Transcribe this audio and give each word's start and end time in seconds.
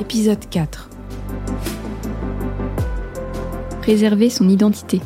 Épisode 0.00 0.48
4 0.48 0.88
Préserver 3.80 4.30
son 4.30 4.48
identité. 4.48 5.00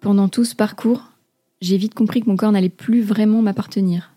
Pendant 0.00 0.28
tout 0.28 0.46
ce 0.46 0.56
parcours, 0.56 1.02
j'ai 1.60 1.76
vite 1.76 1.92
compris 1.92 2.22
que 2.22 2.30
mon 2.30 2.36
corps 2.36 2.50
n'allait 2.50 2.70
plus 2.70 3.02
vraiment 3.02 3.42
m'appartenir. 3.42 4.14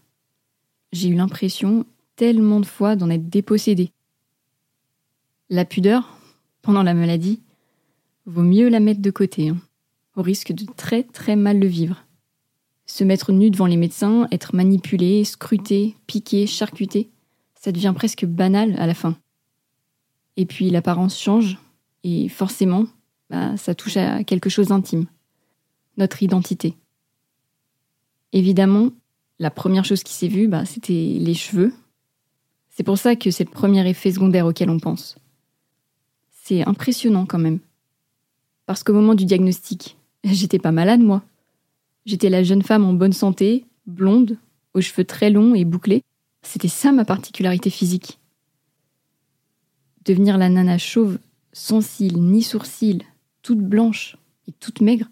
J'ai 0.94 1.10
eu 1.10 1.16
l'impression, 1.16 1.86
tellement 2.16 2.62
de 2.62 2.66
fois, 2.66 2.96
d'en 2.96 3.10
être 3.10 3.30
dépossédée. 3.30 3.92
La 5.50 5.66
pudeur, 5.66 6.18
pendant 6.62 6.84
la 6.84 6.94
maladie, 6.94 7.42
vaut 8.26 8.42
mieux 8.42 8.70
la 8.70 8.80
mettre 8.80 9.02
de 9.02 9.12
côté, 9.12 9.50
hein, 9.50 9.58
au 10.16 10.22
risque 10.22 10.54
de 10.54 10.66
très 10.78 11.04
très 11.04 11.36
mal 11.36 11.60
le 11.60 11.68
vivre. 11.68 12.06
Se 12.90 13.04
mettre 13.04 13.32
nu 13.32 13.52
devant 13.52 13.68
les 13.68 13.78
médecins, 13.78 14.28
être 14.32 14.56
manipulé, 14.56 15.24
scruté, 15.24 15.96
piqué, 16.08 16.48
charcuté, 16.48 17.12
ça 17.54 17.72
devient 17.72 17.94
presque 17.96 18.26
banal 18.26 18.76
à 18.80 18.88
la 18.88 18.96
fin. 18.96 19.16
Et 20.38 20.48
puis 20.48 20.72
l'apparence 20.72 21.20
change, 21.20 21.60
et 22.04 22.30
forcément, 22.30 22.86
bah, 23.30 23.56
ça 23.58 23.76
touche 23.76 23.96
à 23.98 24.24
quelque 24.24 24.50
chose 24.50 24.70
d'intime. 24.70 25.06
Notre 25.98 26.24
identité. 26.24 26.74
Évidemment, 28.34 28.90
la 29.38 29.52
première 29.52 29.86
chose 29.86 30.02
qui 30.02 30.14
s'est 30.14 30.28
vue, 30.28 30.48
bah, 30.48 30.66
c'était 30.66 31.18
les 31.20 31.36
cheveux. 31.36 31.72
C'est 32.72 32.84
pour 32.84 32.98
ça 32.98 33.16
que 33.16 33.30
c'est 33.30 33.44
le 33.44 33.52
premier 33.52 33.88
effet 33.88 34.12
secondaire 34.12 34.48
auquel 34.48 34.72
on 34.72 34.80
pense. 34.80 35.16
C'est 36.32 36.68
impressionnant 36.68 37.28
quand 37.28 37.38
même. 37.38 37.60
Parce 38.66 38.84
qu'au 38.84 38.94
moment 38.94 39.14
du 39.14 39.26
diagnostic, 39.26 39.96
j'étais 40.24 40.58
pas 40.58 40.72
malade, 40.72 41.02
moi. 41.02 41.22
J'étais 42.06 42.30
la 42.30 42.44
jeune 42.44 42.62
femme 42.62 42.86
en 42.86 42.94
bonne 42.94 43.14
santé, 43.14 43.66
blonde, 43.86 44.38
aux 44.74 44.82
cheveux 44.82 45.06
très 45.06 45.30
longs 45.30 45.56
et 45.56 45.66
bouclés. 45.66 46.04
C'était 46.42 46.68
ça 46.68 46.92
ma 46.92 47.06
particularité 47.06 47.70
physique. 47.70 48.20
Devenir 50.06 50.38
la 50.38 50.50
nana 50.50 50.78
chauve, 50.78 51.20
sans 51.52 51.82
cils 51.82 52.22
ni 52.22 52.42
sourcils, 52.42 53.04
toute 53.42 53.60
blanche 53.60 54.18
et 54.48 54.52
toute 54.54 54.82
maigre, 54.82 55.10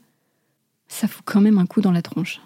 ça 0.88 1.08
fout 1.08 1.23
quand 1.25 1.41
même 1.41 1.58
un 1.58 1.65
coup 1.65 1.81
dans 1.81 1.91
la 1.91 2.02
tronche. 2.02 2.41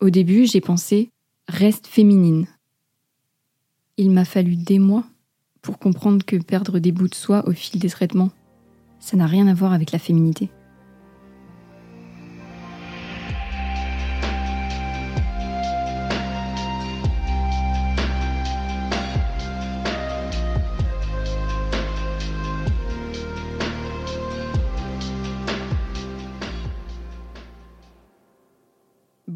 Au 0.00 0.10
début, 0.10 0.46
j'ai 0.46 0.60
pensé 0.60 1.10
reste 1.48 1.86
féminine. 1.86 2.46
Il 3.96 4.10
m'a 4.10 4.24
fallu 4.24 4.56
des 4.56 4.78
mois 4.78 5.04
pour 5.60 5.78
comprendre 5.78 6.24
que 6.24 6.36
perdre 6.36 6.78
des 6.78 6.92
bouts 6.92 7.08
de 7.08 7.14
soie 7.14 7.46
au 7.46 7.52
fil 7.52 7.80
des 7.80 7.90
traitements, 7.90 8.30
ça 8.98 9.16
n'a 9.16 9.26
rien 9.26 9.46
à 9.46 9.54
voir 9.54 9.72
avec 9.72 9.92
la 9.92 9.98
féminité. 9.98 10.48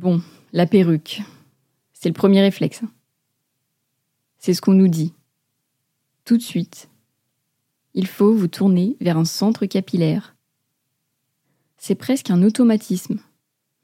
Bon, 0.05 0.21
la 0.53 0.67
perruque, 0.67 1.23
c'est 1.95 2.11
le 2.11 2.15
premier 2.15 2.43
réflexe. 2.43 2.83
C'est 4.37 4.53
ce 4.53 4.61
qu'on 4.61 4.75
nous 4.75 4.89
dit. 4.89 5.15
Tout 6.27 6.37
de 6.37 6.43
suite, 6.43 6.91
il 7.95 8.07
faut 8.07 8.35
vous 8.35 8.49
tourner 8.49 8.99
vers 9.01 9.17
un 9.17 9.25
centre 9.25 9.65
capillaire. 9.65 10.37
C'est 11.79 11.95
presque 11.95 12.29
un 12.29 12.43
automatisme. 12.43 13.19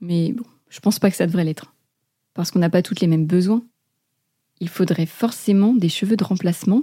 Mais 0.03 0.33
bon, 0.33 0.45
je 0.69 0.79
pense 0.81 0.99
pas 0.99 1.11
que 1.11 1.17
ça 1.17 1.27
devrait 1.27 1.45
l'être. 1.45 1.73
Parce 2.35 2.51
qu'on 2.51 2.59
n'a 2.59 2.69
pas 2.69 2.83
toutes 2.83 3.01
les 3.01 3.07
mêmes 3.07 3.27
besoins. 3.27 3.65
Il 4.61 4.69
faudrait 4.69 5.07
forcément 5.07 5.73
des 5.73 5.89
cheveux 5.89 6.19
de 6.19 6.25
remplacement. 6.25 6.83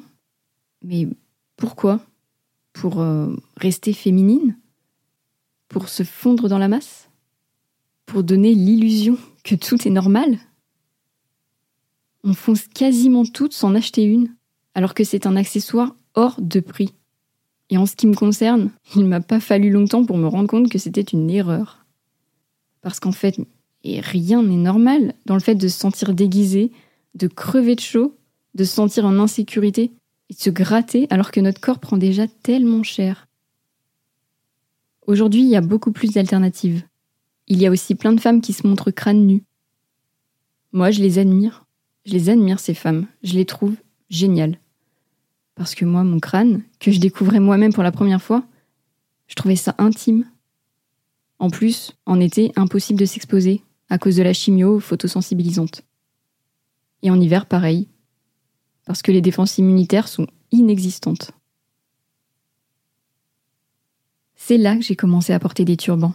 Mais 0.81 1.07
pourquoi? 1.57 2.03
Pour 2.73 3.01
euh, 3.01 3.35
rester 3.55 3.93
féminine? 3.93 4.57
Pour 5.67 5.89
se 5.89 6.01
fondre 6.01 6.49
dans 6.49 6.57
la 6.57 6.69
masse? 6.69 7.06
Pour 8.07 8.23
donner 8.23 8.53
l'illusion 8.55 9.17
que 9.43 9.55
tout 9.55 9.85
est 9.85 9.91
normal 9.91 10.39
On 12.23 12.33
fonce 12.33 12.65
quasiment 12.69 13.25
toutes 13.25 13.53
sans 13.53 13.75
acheter 13.75 14.03
une, 14.03 14.33
alors 14.75 14.93
que 14.93 15.03
c'est 15.03 15.27
un 15.27 15.35
accessoire 15.35 15.93
hors 16.15 16.39
de 16.39 16.61
prix. 16.61 16.93
Et 17.69 17.77
en 17.77 17.85
ce 17.85 17.97
qui 17.97 18.07
me 18.07 18.15
concerne, 18.15 18.71
il 18.95 19.03
m'a 19.03 19.19
pas 19.19 19.41
fallu 19.41 19.69
longtemps 19.69 20.05
pour 20.05 20.17
me 20.17 20.27
rendre 20.27 20.47
compte 20.47 20.69
que 20.69 20.77
c'était 20.77 21.01
une 21.01 21.29
erreur. 21.29 21.85
Parce 22.81 23.01
qu'en 23.01 23.11
fait, 23.11 23.37
rien 23.83 24.41
n'est 24.41 24.55
normal 24.55 25.13
dans 25.25 25.33
le 25.33 25.41
fait 25.41 25.55
de 25.55 25.67
se 25.67 25.77
sentir 25.77 26.13
déguisé, 26.13 26.71
de 27.13 27.27
crever 27.27 27.75
de 27.75 27.81
chaud, 27.81 28.15
de 28.55 28.63
se 28.63 28.73
sentir 28.73 29.05
en 29.05 29.19
insécurité 29.19 29.91
et 30.29 30.33
de 30.33 30.39
se 30.39 30.49
gratter 30.49 31.07
alors 31.09 31.31
que 31.31 31.41
notre 31.41 31.59
corps 31.59 31.79
prend 31.79 31.97
déjà 31.97 32.25
tellement 32.41 32.83
cher. 32.83 33.27
Aujourd'hui, 35.07 35.41
il 35.41 35.49
y 35.49 35.57
a 35.57 35.61
beaucoup 35.61 35.91
plus 35.91 36.13
d'alternatives. 36.13 36.83
Il 37.47 37.61
y 37.61 37.65
a 37.65 37.71
aussi 37.71 37.95
plein 37.95 38.11
de 38.11 38.19
femmes 38.19 38.41
qui 38.41 38.53
se 38.53 38.67
montrent 38.67 38.91
crâne 38.91 39.25
nu. 39.25 39.43
Moi, 40.73 40.91
je 40.91 41.01
les 41.01 41.17
admire. 41.17 41.65
Je 42.05 42.13
les 42.13 42.29
admire, 42.29 42.59
ces 42.59 42.73
femmes. 42.73 43.07
Je 43.23 43.33
les 43.33 43.45
trouve 43.45 43.75
géniales. 44.09 44.59
Parce 45.55 45.73
que 45.73 45.85
moi, 45.85 46.03
mon 46.03 46.19
crâne, 46.19 46.63
que 46.79 46.91
je 46.91 46.99
découvrais 46.99 47.39
moi-même 47.39 47.73
pour 47.73 47.83
la 47.83 47.91
première 47.91 48.21
fois, 48.21 48.45
je 49.27 49.35
trouvais 49.35 49.55
ça 49.55 49.75
intime. 49.77 50.25
En 51.39 51.49
plus, 51.49 51.93
en 52.05 52.19
été, 52.19 52.51
impossible 52.55 52.99
de 52.99 53.05
s'exposer 53.05 53.63
à 53.89 53.97
cause 53.97 54.17
de 54.17 54.23
la 54.23 54.33
chimio 54.33 54.79
photosensibilisante. 54.79 55.83
Et 57.01 57.11
en 57.11 57.19
hiver, 57.19 57.45
pareil. 57.45 57.87
Parce 58.85 59.01
que 59.01 59.11
les 59.11 59.21
défenses 59.21 59.57
immunitaires 59.57 60.07
sont 60.07 60.27
inexistantes. 60.51 61.31
C'est 64.35 64.57
là 64.57 64.75
que 64.75 64.81
j'ai 64.81 64.95
commencé 64.95 65.33
à 65.33 65.39
porter 65.39 65.65
des 65.65 65.77
turbans. 65.77 66.13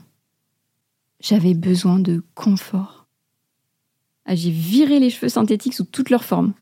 J'avais 1.23 1.55
besoin 1.55 2.01
de 2.01 2.25
confort. 2.35 3.07
Ah, 4.27 4.35
j'ai 4.35 4.51
viré 4.51 4.99
les 4.99 5.09
cheveux 5.09 5.29
synthétiques 5.29 5.75
sous 5.75 5.85
toutes 5.85 6.11
leurs 6.11 6.25
formes. 6.25 6.53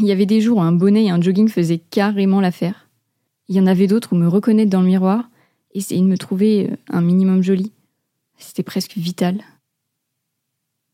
Il 0.00 0.06
y 0.06 0.12
avait 0.12 0.26
des 0.26 0.40
jours 0.40 0.58
où 0.58 0.60
un 0.62 0.72
bonnet 0.72 1.04
et 1.04 1.10
un 1.10 1.20
jogging 1.20 1.48
faisaient 1.48 1.78
carrément 1.78 2.40
l'affaire. 2.40 2.90
Il 3.48 3.54
y 3.54 3.60
en 3.60 3.66
avait 3.68 3.86
d'autres 3.86 4.12
où 4.12 4.16
me 4.16 4.26
reconnaître 4.26 4.70
dans 4.70 4.80
le 4.80 4.88
miroir, 4.88 5.30
essayer 5.72 6.00
de 6.00 6.06
me 6.06 6.18
trouver 6.18 6.68
euh, 6.68 6.76
un 6.88 7.00
minimum 7.00 7.42
joli. 7.42 7.70
C'était 8.38 8.64
presque 8.64 8.96
vital. 8.96 9.40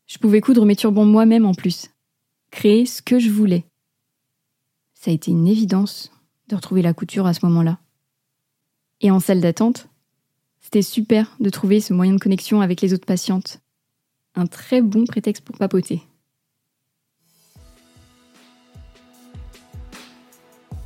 Je 0.05 0.19
pouvais 0.19 0.39
coudre 0.39 0.63
mes 0.63 0.75
turbans 0.75 1.05
moi-même 1.05 1.47
en 1.47 1.55
plus. 1.55 1.89
Créer 2.51 2.85
ce 2.85 3.01
que 3.01 3.17
je 3.17 3.31
voulais. 3.31 3.65
Ça 4.93 5.09
a 5.09 5.13
été 5.15 5.31
une 5.31 5.47
évidence 5.47 6.11
de 6.47 6.55
retrouver 6.55 6.83
la 6.83 6.93
couture 6.93 7.25
à 7.25 7.33
ce 7.33 7.43
moment-là. 7.47 7.79
Et 9.01 9.09
en 9.09 9.19
salle 9.19 9.41
d'attente, 9.41 9.89
c'était 10.63 10.81
super 10.81 11.35
de 11.39 11.49
trouver 11.49 11.81
ce 11.81 11.93
moyen 11.93 12.13
de 12.13 12.19
connexion 12.19 12.61
avec 12.61 12.81
les 12.81 12.93
autres 12.93 13.05
patientes. 13.05 13.59
Un 14.33 14.47
très 14.47 14.81
bon 14.81 15.03
prétexte 15.05 15.43
pour 15.43 15.57
papoter. 15.57 16.01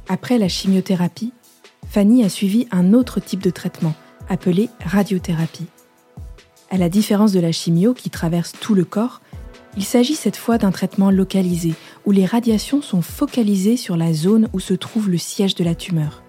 Après 0.10 0.38
la 0.38 0.50
chimiothérapie, 0.50 1.32
Fanny 1.88 2.24
a 2.24 2.30
suivi 2.30 2.68
un 2.72 2.94
autre 2.94 3.20
type 3.22 3.42
de 3.42 3.50
traitement, 3.50 3.94
appelé 4.28 4.70
radiothérapie. 4.84 5.68
À 6.70 6.78
la 6.78 6.90
différence 6.90 7.32
de 7.32 7.40
la 7.40 7.54
chimio 7.54 7.94
qui 7.94 8.10
traverse 8.10 8.54
tout 8.60 8.74
le 8.74 8.84
corps, 8.84 9.22
il 9.78 9.86
s'agit 9.86 10.16
cette 10.16 10.38
fois 10.38 10.58
d'un 10.58 10.72
traitement 10.72 11.12
localisé, 11.12 11.74
où 12.06 12.12
les 12.12 12.26
radiations 12.26 12.82
sont 12.82 13.02
focalisées 13.02 13.78
sur 13.78 13.96
la 13.96 14.12
zone 14.12 14.50
où 14.52 14.60
se 14.60 14.74
trouve 14.74 15.10
le 15.10 15.18
siège 15.18 15.56
de 15.56 15.64
la 15.64 15.76
tumeur. 15.76 16.24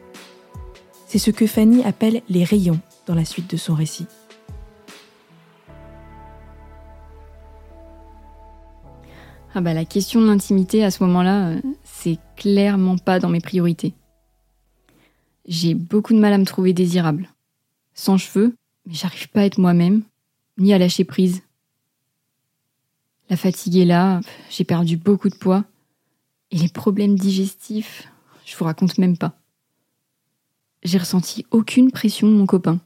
C'est 1.06 1.18
ce 1.18 1.30
que 1.30 1.46
Fanny 1.46 1.82
appelle 1.82 2.22
les 2.28 2.44
rayons 2.44 2.80
la 3.14 3.24
suite 3.24 3.50
de 3.50 3.56
son 3.56 3.74
récit. 3.74 4.06
Ah 9.54 9.60
bah 9.60 9.74
la 9.74 9.84
question 9.84 10.20
de 10.20 10.26
l'intimité 10.26 10.84
à 10.84 10.90
ce 10.90 11.02
moment-là, 11.04 11.48
euh, 11.48 11.60
c'est 11.82 12.18
clairement 12.36 12.98
pas 12.98 13.18
dans 13.18 13.28
mes 13.28 13.40
priorités. 13.40 13.94
J'ai 15.46 15.74
beaucoup 15.74 16.12
de 16.12 16.18
mal 16.18 16.32
à 16.32 16.38
me 16.38 16.44
trouver 16.44 16.72
désirable. 16.72 17.28
Sans 17.94 18.18
cheveux, 18.18 18.54
mais 18.86 18.94
j'arrive 18.94 19.28
pas 19.30 19.40
à 19.40 19.44
être 19.44 19.58
moi-même, 19.58 20.02
ni 20.58 20.72
à 20.74 20.78
lâcher 20.78 21.04
prise. 21.04 21.42
La 23.30 23.36
fatigue 23.36 23.76
est 23.78 23.84
là, 23.84 24.20
j'ai 24.50 24.64
perdu 24.64 24.96
beaucoup 24.96 25.28
de 25.28 25.34
poids, 25.34 25.64
et 26.50 26.56
les 26.56 26.68
problèmes 26.68 27.18
digestifs, 27.18 28.08
je 28.44 28.56
vous 28.56 28.64
raconte 28.64 28.98
même 28.98 29.18
pas. 29.18 29.34
J'ai 30.82 30.98
ressenti 30.98 31.44
aucune 31.50 31.90
pression 31.90 32.28
de 32.28 32.34
mon 32.34 32.46
copain. 32.46 32.78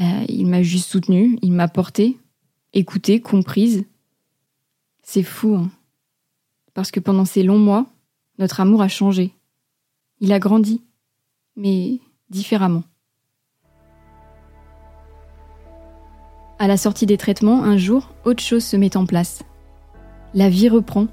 Bah, 0.00 0.06
il 0.28 0.46
m'a 0.46 0.62
juste 0.62 0.88
soutenue, 0.88 1.38
il 1.42 1.52
m'a 1.52 1.68
portée, 1.68 2.16
écoutée, 2.72 3.20
comprise, 3.20 3.84
c'est 5.02 5.22
fou, 5.22 5.56
hein. 5.56 5.70
parce 6.72 6.90
que 6.90 7.00
pendant 7.00 7.26
ces 7.26 7.42
longs 7.42 7.58
mois, 7.58 7.84
notre 8.38 8.60
amour 8.60 8.80
a 8.80 8.88
changé. 8.88 9.34
Il 10.20 10.32
a 10.32 10.38
grandi, 10.38 10.80
mais 11.54 11.98
différemment. 12.30 12.82
À 16.58 16.66
la 16.66 16.78
sortie 16.78 17.04
des 17.04 17.18
traitements, 17.18 17.62
un 17.62 17.76
jour, 17.76 18.08
autre 18.24 18.42
chose 18.42 18.64
se 18.64 18.78
met 18.78 18.96
en 18.96 19.04
place. 19.04 19.42
La 20.32 20.48
vie 20.48 20.70
reprend. 20.70 21.08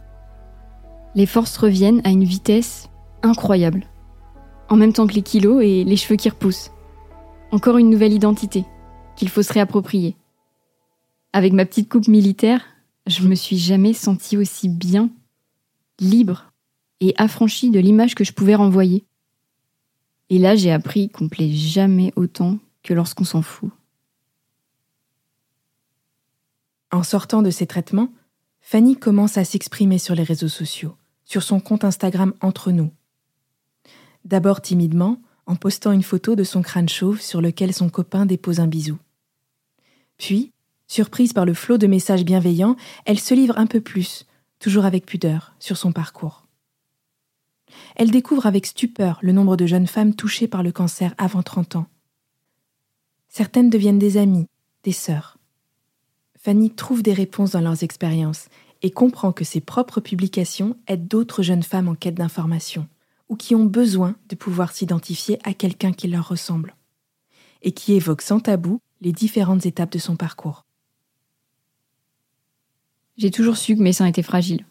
Les 1.13 1.25
forces 1.25 1.57
reviennent 1.57 2.01
à 2.05 2.09
une 2.09 2.23
vitesse 2.23 2.89
incroyable. 3.21 3.85
En 4.69 4.77
même 4.77 4.93
temps 4.93 5.07
que 5.07 5.13
les 5.13 5.23
kilos 5.23 5.61
et 5.61 5.83
les 5.83 5.97
cheveux 5.97 6.15
qui 6.15 6.29
repoussent. 6.29 6.71
Encore 7.51 7.77
une 7.77 7.89
nouvelle 7.89 8.13
identité 8.13 8.63
qu'il 9.17 9.29
faut 9.29 9.43
se 9.43 9.51
réapproprier. 9.51 10.15
Avec 11.33 11.51
ma 11.51 11.65
petite 11.65 11.89
coupe 11.89 12.07
militaire, 12.07 12.65
je 13.05 13.27
me 13.27 13.35
suis 13.35 13.57
jamais 13.57 13.93
sentie 13.93 14.37
aussi 14.37 14.69
bien, 14.69 15.09
libre 15.99 16.53
et 17.01 17.13
affranchie 17.17 17.69
de 17.69 17.79
l'image 17.79 18.15
que 18.15 18.23
je 18.23 18.31
pouvais 18.31 18.55
renvoyer. 18.55 19.03
Et 20.29 20.39
là, 20.39 20.55
j'ai 20.55 20.71
appris 20.71 21.09
qu'on 21.09 21.29
plaît 21.29 21.51
jamais 21.51 22.13
autant 22.15 22.59
que 22.83 22.93
lorsqu'on 22.93 23.23
s'en 23.23 23.41
fout. 23.41 23.71
En 26.91 27.03
sortant 27.03 27.41
de 27.41 27.49
ces 27.49 27.67
traitements, 27.67 28.13
Fanny 28.61 28.97
commence 28.97 29.37
à 29.37 29.45
s'exprimer 29.45 29.97
sur 29.97 30.15
les 30.15 30.23
réseaux 30.23 30.47
sociaux, 30.47 30.95
sur 31.25 31.43
son 31.43 31.59
compte 31.59 31.83
Instagram 31.83 32.33
Entre 32.41 32.71
nous. 32.71 32.91
D'abord 34.25 34.61
timidement, 34.61 35.21
en 35.45 35.55
postant 35.55 35.93
une 35.93 36.03
photo 36.03 36.35
de 36.35 36.43
son 36.43 36.61
crâne 36.61 36.89
chauve 36.89 37.21
sur 37.21 37.41
lequel 37.41 37.73
son 37.73 37.89
copain 37.89 38.25
dépose 38.25 38.59
un 38.59 38.67
bisou. 38.67 38.97
Puis, 40.17 40.51
surprise 40.87 41.33
par 41.33 41.45
le 41.45 41.53
flot 41.53 41.77
de 41.77 41.87
messages 41.87 42.25
bienveillants, 42.25 42.75
elle 43.05 43.19
se 43.19 43.33
livre 43.33 43.57
un 43.57 43.67
peu 43.67 43.81
plus, 43.81 44.25
toujours 44.59 44.85
avec 44.85 45.05
pudeur, 45.05 45.53
sur 45.59 45.77
son 45.77 45.91
parcours. 45.91 46.47
Elle 47.95 48.11
découvre 48.11 48.45
avec 48.45 48.65
stupeur 48.65 49.19
le 49.21 49.31
nombre 49.31 49.57
de 49.57 49.65
jeunes 49.65 49.87
femmes 49.87 50.15
touchées 50.15 50.47
par 50.47 50.63
le 50.63 50.71
cancer 50.71 51.13
avant 51.17 51.43
30 51.43 51.75
ans. 51.77 51.87
Certaines 53.27 53.69
deviennent 53.69 53.99
des 53.99 54.17
amies, 54.17 54.47
des 54.83 54.91
sœurs. 54.91 55.37
Fanny 56.39 56.71
trouve 56.71 57.03
des 57.03 57.13
réponses 57.13 57.51
dans 57.51 57.61
leurs 57.61 57.83
expériences 57.83 58.47
et 58.81 58.91
comprend 58.91 59.31
que 59.31 59.43
ses 59.43 59.59
propres 59.59 59.99
publications 59.99 60.77
aident 60.87 61.07
d'autres 61.07 61.43
jeunes 61.43 61.63
femmes 61.63 61.89
en 61.89 61.95
quête 61.95 62.15
d'information 62.15 62.87
ou 63.29 63.35
qui 63.35 63.55
ont 63.55 63.65
besoin 63.65 64.15
de 64.29 64.35
pouvoir 64.35 64.71
s'identifier 64.71 65.39
à 65.43 65.53
quelqu'un 65.53 65.91
qui 65.91 66.07
leur 66.07 66.27
ressemble 66.27 66.75
et 67.63 67.71
qui 67.71 67.93
évoque 67.93 68.21
sans 68.21 68.39
tabou 68.39 68.79
les 69.01 69.11
différentes 69.11 69.65
étapes 69.65 69.91
de 69.91 69.99
son 69.99 70.15
parcours. 70.15 70.65
J'ai 73.17 73.31
toujours 73.31 73.57
su 73.57 73.75
que 73.75 73.81
mes 73.81 73.93
seins 73.93 74.05
étaient 74.05 74.23
fragiles. 74.23 74.65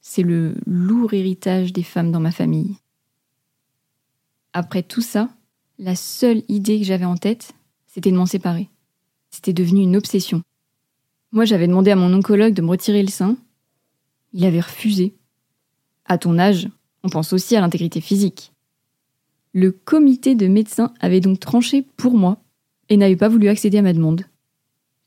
C'est 0.00 0.22
le 0.22 0.54
lourd 0.66 1.12
héritage 1.12 1.72
des 1.72 1.82
femmes 1.82 2.12
dans 2.12 2.20
ma 2.20 2.30
famille. 2.30 2.76
Après 4.52 4.82
tout 4.82 5.02
ça, 5.02 5.28
la 5.78 5.94
seule 5.94 6.42
idée 6.48 6.78
que 6.78 6.86
j'avais 6.86 7.04
en 7.04 7.16
tête, 7.16 7.52
c'était 7.86 8.10
de 8.10 8.16
m'en 8.16 8.26
séparer. 8.26 8.68
C'était 9.30 9.52
devenu 9.52 9.82
une 9.82 9.96
obsession. 9.96 10.42
Moi, 11.32 11.44
j'avais 11.44 11.68
demandé 11.68 11.90
à 11.90 11.96
mon 11.96 12.12
oncologue 12.12 12.54
de 12.54 12.62
me 12.62 12.70
retirer 12.70 13.02
le 13.02 13.08
sein. 13.08 13.36
Il 14.32 14.44
avait 14.44 14.60
refusé. 14.60 15.14
À 16.04 16.18
ton 16.18 16.38
âge, 16.38 16.68
on 17.02 17.08
pense 17.08 17.32
aussi 17.32 17.54
à 17.56 17.60
l'intégrité 17.60 18.00
physique. 18.00 18.52
Le 19.52 19.72
comité 19.72 20.34
de 20.34 20.46
médecins 20.46 20.92
avait 21.00 21.20
donc 21.20 21.40
tranché 21.40 21.82
pour 21.82 22.14
moi 22.14 22.40
et 22.90 22.96
n'avait 22.96 23.16
pas 23.16 23.28
voulu 23.28 23.48
accéder 23.48 23.78
à 23.78 23.82
ma 23.82 23.94
demande. 23.94 24.24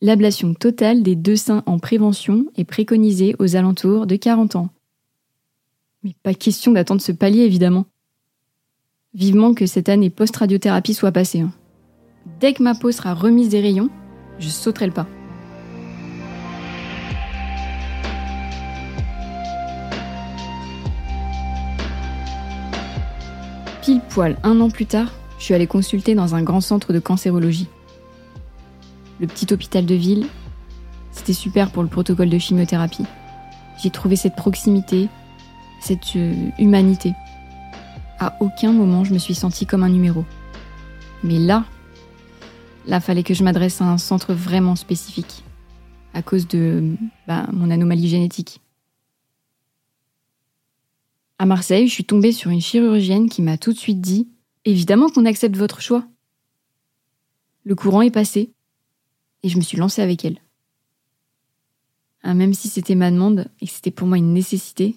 L'ablation 0.01 0.53
totale 0.53 1.03
des 1.03 1.15
deux 1.15 1.35
seins 1.35 1.63
en 1.65 1.79
prévention 1.79 2.47
est 2.57 2.63
préconisée 2.63 3.35
aux 3.39 3.55
alentours 3.55 4.07
de 4.07 4.15
40 4.15 4.55
ans. 4.55 4.69
Mais 6.03 6.15
pas 6.23 6.33
question 6.33 6.71
d'attendre 6.71 7.01
ce 7.01 7.11
palier, 7.11 7.41
évidemment. 7.41 7.85
Vivement 9.13 9.53
que 9.53 9.65
cette 9.65 9.89
année 9.89 10.09
post-radiothérapie 10.09 10.93
soit 10.93 11.11
passée. 11.11 11.41
Hein. 11.41 11.53
Dès 12.39 12.53
que 12.53 12.63
ma 12.63 12.73
peau 12.73 12.91
sera 12.91 13.13
remise 13.13 13.49
des 13.49 13.61
rayons, 13.61 13.89
je 14.39 14.49
sauterai 14.49 14.87
le 14.87 14.93
pas. 14.93 15.07
Pile 23.81 24.01
poil 24.09 24.37
un 24.43 24.59
an 24.61 24.69
plus 24.69 24.85
tard, 24.85 25.11
je 25.37 25.43
suis 25.43 25.53
allée 25.53 25.67
consulter 25.67 26.15
dans 26.15 26.35
un 26.35 26.41
grand 26.41 26.61
centre 26.61 26.93
de 26.93 26.99
cancérologie. 26.99 27.67
Le 29.23 29.27
petit 29.27 29.53
hôpital 29.53 29.85
de 29.85 29.95
ville, 29.95 30.27
c'était 31.13 31.31
super 31.31 31.71
pour 31.71 31.81
le 31.81 31.87
protocole 31.87 32.29
de 32.29 32.37
chimiothérapie. 32.37 33.05
J'ai 33.81 33.89
trouvé 33.89 34.17
cette 34.17 34.35
proximité, 34.35 35.07
cette 35.79 36.17
euh, 36.17 36.49
humanité. 36.59 37.13
À 38.19 38.35
aucun 38.41 38.73
moment 38.73 39.05
je 39.05 39.13
me 39.13 39.17
suis 39.19 39.33
sentie 39.33 39.65
comme 39.65 39.83
un 39.83 39.87
numéro. 39.87 40.25
Mais 41.23 41.39
là, 41.39 41.63
là 42.85 42.99
fallait 42.99 43.23
que 43.23 43.33
je 43.33 43.45
m'adresse 43.45 43.79
à 43.79 43.85
un 43.85 43.97
centre 43.97 44.33
vraiment 44.33 44.75
spécifique, 44.75 45.45
à 46.13 46.21
cause 46.21 46.45
de 46.49 46.83
bah, 47.25 47.47
mon 47.53 47.71
anomalie 47.71 48.09
génétique. 48.09 48.59
À 51.39 51.45
Marseille, 51.45 51.87
je 51.87 51.93
suis 51.93 52.03
tombée 52.03 52.33
sur 52.33 52.51
une 52.51 52.59
chirurgienne 52.59 53.29
qui 53.29 53.41
m'a 53.41 53.57
tout 53.57 53.71
de 53.71 53.79
suite 53.79 54.01
dit 54.01 54.27
Évidemment 54.65 55.07
qu'on 55.07 55.23
accepte 55.23 55.55
votre 55.55 55.79
choix. 55.79 56.03
Le 57.63 57.73
courant 57.75 58.01
est 58.01 58.11
passé 58.11 58.51
et 59.43 59.49
je 59.49 59.57
me 59.57 59.61
suis 59.61 59.77
lancée 59.77 60.01
avec 60.01 60.25
elle. 60.25 60.39
Ah, 62.23 62.33
même 62.33 62.53
si 62.53 62.69
c'était 62.69 62.95
ma 62.95 63.11
demande 63.11 63.49
et 63.59 63.67
que 63.67 63.71
c'était 63.71 63.91
pour 63.91 64.07
moi 64.07 64.17
une 64.17 64.33
nécessité, 64.33 64.95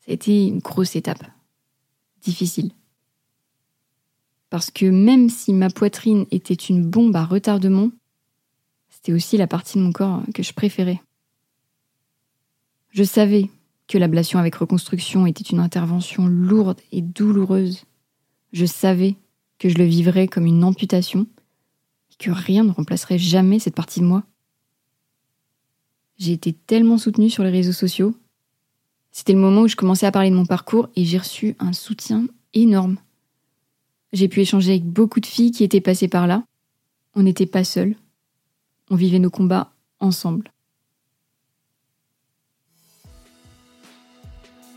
ça 0.00 0.12
a 0.12 0.14
été 0.14 0.46
une 0.46 0.60
grosse 0.60 0.96
étape. 0.96 1.24
Difficile. 2.22 2.70
Parce 4.48 4.70
que 4.70 4.86
même 4.86 5.28
si 5.28 5.52
ma 5.52 5.70
poitrine 5.70 6.26
était 6.30 6.54
une 6.54 6.88
bombe 6.88 7.16
à 7.16 7.24
retardement, 7.24 7.90
c'était 8.88 9.12
aussi 9.12 9.36
la 9.36 9.48
partie 9.48 9.78
de 9.78 9.82
mon 9.82 9.92
corps 9.92 10.22
que 10.32 10.44
je 10.44 10.52
préférais. 10.52 11.00
Je 12.90 13.02
savais 13.02 13.50
que 13.88 13.98
l'ablation 13.98 14.38
avec 14.38 14.54
reconstruction 14.54 15.26
était 15.26 15.42
une 15.42 15.58
intervention 15.58 16.26
lourde 16.26 16.80
et 16.92 17.02
douloureuse. 17.02 17.84
Je 18.52 18.66
savais 18.66 19.16
que 19.58 19.68
je 19.68 19.78
le 19.78 19.84
vivrais 19.84 20.28
comme 20.28 20.46
une 20.46 20.62
amputation 20.62 21.26
que 22.22 22.30
rien 22.30 22.64
ne 22.64 22.70
remplacerait 22.70 23.18
jamais 23.18 23.58
cette 23.58 23.74
partie 23.74 24.00
de 24.00 24.04
moi. 24.04 24.22
J'ai 26.18 26.32
été 26.32 26.52
tellement 26.52 26.98
soutenue 26.98 27.30
sur 27.30 27.42
les 27.42 27.50
réseaux 27.50 27.72
sociaux. 27.72 28.14
C'était 29.10 29.32
le 29.32 29.40
moment 29.40 29.62
où 29.62 29.68
je 29.68 29.76
commençais 29.76 30.06
à 30.06 30.12
parler 30.12 30.30
de 30.30 30.36
mon 30.36 30.46
parcours 30.46 30.88
et 30.94 31.04
j'ai 31.04 31.18
reçu 31.18 31.56
un 31.58 31.72
soutien 31.72 32.26
énorme. 32.54 32.96
J'ai 34.12 34.28
pu 34.28 34.40
échanger 34.40 34.72
avec 34.72 34.84
beaucoup 34.84 35.20
de 35.20 35.26
filles 35.26 35.50
qui 35.50 35.64
étaient 35.64 35.80
passées 35.80 36.08
par 36.08 36.26
là. 36.26 36.44
On 37.14 37.22
n'était 37.22 37.46
pas 37.46 37.64
seuls. 37.64 37.96
On 38.88 38.96
vivait 38.96 39.18
nos 39.18 39.30
combats 39.30 39.72
ensemble. 40.00 40.52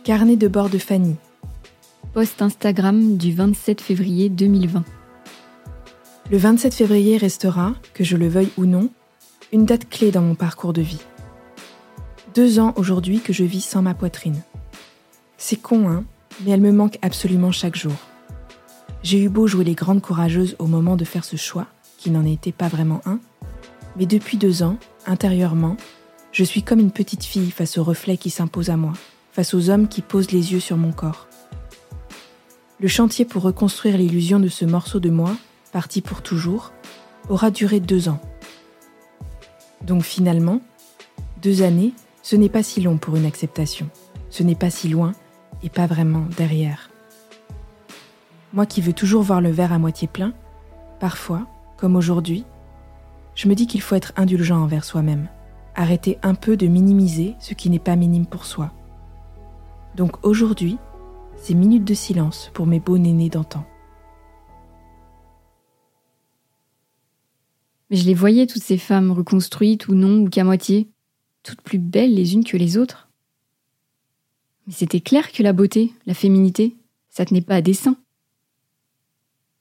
Carnet 0.04 0.36
de 0.38 0.48
bord 0.48 0.70
de 0.70 0.78
Fanny. 0.78 1.16
Post 2.14 2.42
Instagram 2.42 3.18
du 3.18 3.34
27 3.34 3.82
février 3.82 4.30
2020. 4.30 4.84
Le 6.32 6.38
27 6.38 6.74
février 6.74 7.17
restera, 7.17 7.74
que 7.94 8.03
je 8.03 8.17
le 8.17 8.27
veuille 8.27 8.50
ou 8.58 8.65
non, 8.65 8.89
une 9.51 9.65
date 9.65 9.89
clé 9.89 10.12
dans 10.12 10.22
mon 10.22 10.36
parcours 10.36 10.74
de 10.74 10.82
vie. 10.82 11.01
Deux 12.34 12.60
ans 12.60 12.74
aujourd'hui 12.77 13.20
que 13.20 13.32
je 13.32 13.44
vis 13.44 13.62
sans 13.62 13.82
ma 13.82 13.94
poitrine. 13.94 14.41
C'est 15.38 15.62
con, 15.62 15.88
hein, 15.88 16.03
mais 16.44 16.51
elle 16.51 16.62
me 16.62 16.72
manque 16.72 16.98
absolument 17.01 17.51
chaque 17.51 17.75
jour. 17.75 17.96
J'ai 19.03 19.22
eu 19.22 19.29
beau 19.29 19.46
jouer 19.46 19.63
les 19.63 19.75
grandes 19.75 20.01
courageuses 20.01 20.55
au 20.58 20.65
moment 20.65 20.96
de 20.96 21.05
faire 21.05 21.24
ce 21.24 21.36
choix, 21.36 21.67
qui 21.98 22.10
n'en 22.10 22.25
était 22.25 22.51
pas 22.51 22.67
vraiment 22.67 23.01
un, 23.05 23.20
mais 23.96 24.05
depuis 24.05 24.38
deux 24.38 24.63
ans, 24.63 24.77
intérieurement, 25.05 25.77
je 26.32 26.44
suis 26.44 26.63
comme 26.63 26.79
une 26.79 26.91
petite 26.91 27.24
fille 27.24 27.51
face 27.51 27.77
au 27.77 27.84
reflet 27.84 28.17
qui 28.17 28.29
s'impose 28.29 28.70
à 28.70 28.77
moi 28.77 28.94
face 29.36 29.53
aux 29.53 29.70
hommes 29.70 29.89
qui 29.89 30.01
posent 30.01 30.32
les 30.32 30.53
yeux 30.53 30.62
sur 30.62 30.77
mon 30.77 30.94
corps. 30.94 31.27
Le 32.79 32.88
chantier 32.88 33.25
pour 33.25 33.41
reconstruire 33.41 33.98
l'illusion 33.98 34.39
de 34.39 34.48
ce 34.48 34.63
morceau 34.63 35.01
de 35.01 35.10
moi, 35.10 35.36
parti 35.75 36.00
pour 36.00 36.22
toujours, 36.22 36.72
aura 37.27 37.51
duré 37.51 37.82
deux 37.82 38.08
ans. 38.08 38.22
Donc 39.82 40.03
finalement, 40.03 40.62
deux 41.41 41.63
années, 41.63 41.91
ce 42.24 42.38
n'est 42.38 42.48
pas 42.48 42.63
si 42.63 42.79
long 42.79 42.96
pour 42.98 43.17
une 43.17 43.25
acceptation, 43.25 43.89
ce 44.29 44.41
n'est 44.41 44.55
pas 44.55 44.70
si 44.70 44.88
loin 44.88 45.12
et 45.63 45.70
pas 45.70 45.86
vraiment 45.86 46.24
derrière. 46.38 46.89
Moi 48.53 48.65
qui 48.65 48.79
veux 48.79 48.94
toujours 48.94 49.22
voir 49.22 49.41
le 49.41 49.51
verre 49.51 49.74
à 49.74 49.77
moitié 49.77 50.08
plein, 50.08 50.32
parfois, 51.01 51.46
comme 51.75 51.98
aujourd'hui, 51.98 52.46
je 53.36 53.50
me 53.50 53.53
dis 53.53 53.67
qu'il 53.67 53.82
faut 53.82 53.96
être 53.96 54.13
indulgent 54.15 54.63
envers 54.63 54.86
soi-même, 54.86 55.27
arrêter 55.75 56.20
un 56.24 56.36
peu 56.36 56.55
de 56.55 56.67
minimiser 56.67 57.36
ce 57.39 57.53
qui 57.53 57.70
n'est 57.70 57.79
pas 57.79 57.98
minime 57.98 58.27
pour 58.27 58.46
soi. 58.46 58.72
Donc 59.98 60.25
aujourd'hui, 60.25 60.77
c'est 61.36 61.53
minutes 61.53 61.84
de 61.84 61.94
silence 61.94 62.50
pour 62.53 62.65
mes 62.65 62.79
beaux 62.79 62.98
nénés 62.98 63.27
d'antan. 63.27 63.65
Mais 67.89 67.98
je 67.98 68.06
les 68.06 68.13
voyais, 68.13 68.48
toutes 68.48 68.63
ces 68.63 68.77
femmes, 68.77 69.12
reconstruites 69.12 69.88
ou 69.88 69.96
non, 69.96 70.22
ou 70.22 70.30
qu'à 70.30 70.44
moitié, 70.44 70.89
toutes 71.44 71.62
plus 71.62 71.77
belles 71.77 72.13
les 72.13 72.34
unes 72.34 72.44
que 72.44 72.58
les 72.58 72.77
autres. 72.77 73.10
Mais 74.65 74.74
c'était 74.74 75.01
clair 75.01 75.32
que 75.32 75.44
la 75.44 75.54
beauté, 75.54 75.94
la 76.06 76.13
féminité, 76.13 76.75
ça 77.10 77.25
tenait 77.25 77.42
pas 77.42 77.56
à 77.56 77.62
dessein. 77.62 77.96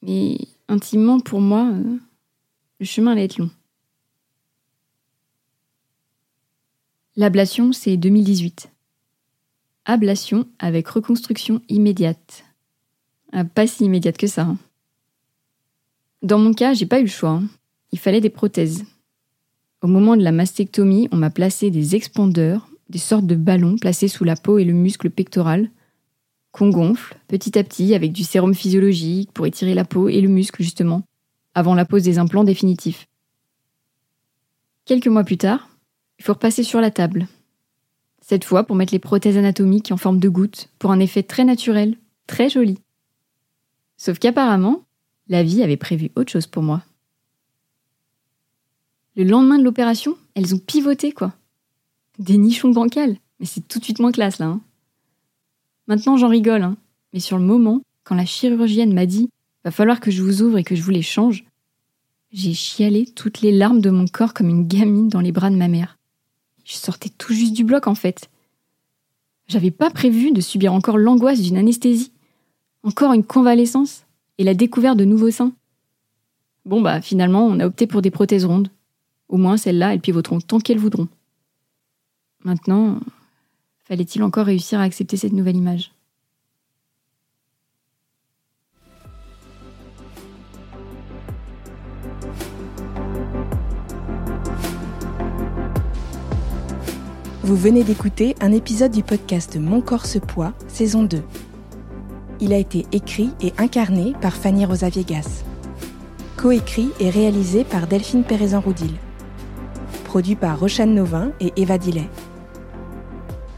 Mais 0.02 0.38
intimement, 0.68 1.20
pour 1.20 1.40
moi, 1.40 1.70
euh, 1.72 1.98
le 2.80 2.86
chemin 2.86 3.12
allait 3.12 3.24
être 3.24 3.38
long. 3.38 3.50
L'ablation, 7.16 7.72
c'est 7.72 7.96
2018. 7.96 8.70
Ablation 9.84 10.48
avec 10.58 10.88
reconstruction 10.88 11.62
immédiate. 11.68 12.44
Ah, 13.32 13.44
pas 13.44 13.66
si 13.66 13.84
immédiate 13.84 14.16
que 14.16 14.26
ça. 14.26 14.42
Hein. 14.42 14.58
Dans 16.22 16.38
mon 16.38 16.54
cas, 16.54 16.72
j'ai 16.74 16.86
pas 16.86 17.00
eu 17.00 17.04
le 17.04 17.08
choix. 17.08 17.30
Hein. 17.30 17.44
Il 17.94 18.00
fallait 18.00 18.20
des 18.20 18.28
prothèses. 18.28 18.84
Au 19.80 19.86
moment 19.86 20.16
de 20.16 20.24
la 20.24 20.32
mastectomie, 20.32 21.08
on 21.12 21.16
m'a 21.16 21.30
placé 21.30 21.70
des 21.70 21.94
expandeurs, 21.94 22.66
des 22.88 22.98
sortes 22.98 23.24
de 23.24 23.36
ballons 23.36 23.76
placés 23.76 24.08
sous 24.08 24.24
la 24.24 24.34
peau 24.34 24.58
et 24.58 24.64
le 24.64 24.72
muscle 24.72 25.10
pectoral, 25.10 25.70
qu'on 26.50 26.70
gonfle 26.70 27.16
petit 27.28 27.56
à 27.56 27.62
petit 27.62 27.94
avec 27.94 28.10
du 28.10 28.24
sérum 28.24 28.52
physiologique 28.52 29.30
pour 29.32 29.46
étirer 29.46 29.74
la 29.74 29.84
peau 29.84 30.08
et 30.08 30.20
le 30.20 30.28
muscle 30.28 30.60
justement, 30.60 31.04
avant 31.54 31.76
la 31.76 31.84
pose 31.84 32.02
des 32.02 32.18
implants 32.18 32.42
définitifs. 32.42 33.06
Quelques 34.86 35.06
mois 35.06 35.22
plus 35.22 35.38
tard, 35.38 35.68
il 36.18 36.24
faut 36.24 36.32
repasser 36.32 36.64
sur 36.64 36.80
la 36.80 36.90
table. 36.90 37.28
Cette 38.20 38.44
fois 38.44 38.64
pour 38.64 38.74
mettre 38.74 38.92
les 38.92 38.98
prothèses 38.98 39.38
anatomiques 39.38 39.92
en 39.92 39.96
forme 39.96 40.18
de 40.18 40.28
gouttes, 40.28 40.68
pour 40.80 40.90
un 40.90 40.98
effet 40.98 41.22
très 41.22 41.44
naturel, 41.44 41.96
très 42.26 42.48
joli. 42.50 42.76
Sauf 43.98 44.18
qu'apparemment, 44.18 44.82
la 45.28 45.44
vie 45.44 45.62
avait 45.62 45.76
prévu 45.76 46.10
autre 46.16 46.32
chose 46.32 46.48
pour 46.48 46.64
moi. 46.64 46.82
Le 49.16 49.24
lendemain 49.24 49.58
de 49.58 49.64
l'opération, 49.64 50.16
elles 50.34 50.54
ont 50.54 50.58
pivoté, 50.58 51.12
quoi. 51.12 51.32
Des 52.18 52.36
nichons 52.36 52.70
bancals. 52.70 53.16
Mais 53.38 53.46
c'est 53.46 53.66
tout 53.66 53.78
de 53.78 53.84
suite 53.84 54.00
moins 54.00 54.12
classe, 54.12 54.38
là. 54.38 54.46
Hein. 54.46 54.60
Maintenant, 55.86 56.16
j'en 56.16 56.28
rigole, 56.28 56.62
hein. 56.62 56.76
Mais 57.12 57.20
sur 57.20 57.38
le 57.38 57.44
moment, 57.44 57.82
quand 58.02 58.16
la 58.16 58.26
chirurgienne 58.26 58.92
m'a 58.92 59.06
dit 59.06 59.30
Va 59.64 59.70
falloir 59.70 60.00
que 60.00 60.10
je 60.10 60.22
vous 60.22 60.42
ouvre 60.42 60.58
et 60.58 60.64
que 60.64 60.74
je 60.74 60.82
vous 60.82 60.90
les 60.90 61.02
change, 61.02 61.44
j'ai 62.32 62.52
chialé 62.52 63.06
toutes 63.06 63.40
les 63.40 63.52
larmes 63.52 63.80
de 63.80 63.90
mon 63.90 64.06
corps 64.06 64.34
comme 64.34 64.48
une 64.48 64.66
gamine 64.66 65.08
dans 65.08 65.20
les 65.20 65.32
bras 65.32 65.48
de 65.48 65.56
ma 65.56 65.68
mère. 65.68 65.96
Je 66.64 66.74
sortais 66.74 67.08
tout 67.08 67.32
juste 67.32 67.54
du 67.54 67.64
bloc, 67.64 67.86
en 67.86 67.94
fait. 67.94 68.28
J'avais 69.46 69.70
pas 69.70 69.90
prévu 69.90 70.32
de 70.32 70.40
subir 70.40 70.72
encore 70.72 70.98
l'angoisse 70.98 71.40
d'une 71.40 71.56
anesthésie, 71.56 72.12
encore 72.82 73.12
une 73.12 73.24
convalescence 73.24 74.04
et 74.38 74.44
la 74.44 74.54
découverte 74.54 74.98
de 74.98 75.04
nouveaux 75.04 75.30
seins. 75.30 75.52
Bon 76.64 76.80
bah 76.80 77.00
finalement, 77.00 77.46
on 77.46 77.60
a 77.60 77.66
opté 77.66 77.86
pour 77.86 78.02
des 78.02 78.10
prothèses 78.10 78.46
rondes. 78.46 78.70
Au 79.28 79.36
moins 79.36 79.56
celles-là, 79.56 79.94
elles 79.94 80.00
pivoteront 80.00 80.40
tant 80.40 80.60
qu'elles 80.60 80.78
voudront. 80.78 81.08
Maintenant, 82.44 83.00
fallait-il 83.84 84.22
encore 84.22 84.46
réussir 84.46 84.78
à 84.80 84.82
accepter 84.82 85.16
cette 85.16 85.32
nouvelle 85.32 85.56
image? 85.56 85.92
Vous 97.44 97.56
venez 97.56 97.84
d'écouter 97.84 98.34
un 98.40 98.52
épisode 98.52 98.90
du 98.90 99.02
podcast 99.02 99.58
Mon 99.58 99.82
corps 99.82 100.06
se 100.06 100.18
poids, 100.18 100.54
saison 100.66 101.02
2. 101.02 101.22
Il 102.40 102.54
a 102.54 102.58
été 102.58 102.86
écrit 102.90 103.30
et 103.42 103.52
incarné 103.58 104.14
par 104.22 104.32
Fanny 104.32 104.64
Rosa 104.64 104.88
Viegas. 104.88 105.44
Coécrit 106.38 106.88
et 107.00 107.10
réalisé 107.10 107.64
par 107.64 107.86
Delphine 107.86 108.24
Pérezan-Roudil. 108.24 108.94
Produit 110.14 110.36
par 110.36 110.60
Rochane 110.60 110.94
Novin 110.94 111.32
et 111.40 111.52
Eva 111.56 111.76
Dillet. 111.76 112.08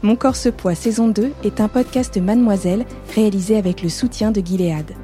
Mon 0.01 0.15
corps 0.15 0.35
se 0.35 0.49
poids 0.49 0.73
saison 0.73 1.07
2 1.07 1.31
est 1.43 1.61
un 1.61 1.67
podcast 1.67 2.17
Mademoiselle 2.17 2.83
réalisé 3.13 3.57
avec 3.57 3.83
le 3.83 3.89
soutien 3.89 4.31
de 4.31 4.41
Gilead. 4.43 4.95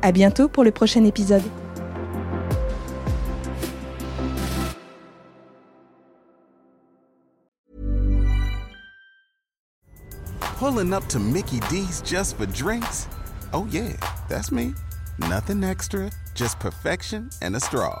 À 0.00 0.12
bientôt 0.12 0.48
pour 0.48 0.64
le 0.64 0.70
prochain 0.70 1.04
épisode. 1.04 1.42
Pulling 10.58 10.94
up 10.94 11.06
to 11.08 11.18
Mickey 11.18 11.60
D's 11.68 12.02
just 12.02 12.38
for 12.38 12.46
drinks? 12.46 13.08
Oh 13.52 13.66
yeah, 13.70 13.92
that's 14.30 14.50
me. 14.50 14.72
Nothing 15.18 15.62
extra, 15.62 16.08
just 16.34 16.58
perfection 16.58 17.28
and 17.42 17.54
a 17.54 17.60
straw. 17.60 18.00